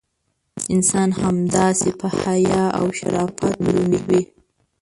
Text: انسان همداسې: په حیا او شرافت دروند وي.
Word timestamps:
انسان 0.73 1.09
همداسې: 1.21 1.89
په 1.99 2.07
حیا 2.21 2.63
او 2.79 2.85
شرافت 2.99 3.53
دروند 3.63 3.93
وي. 4.07 4.21